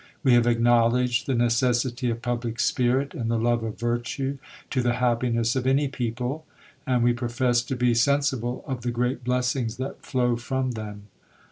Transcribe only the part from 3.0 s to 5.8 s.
and the love of virtue, to the happiness of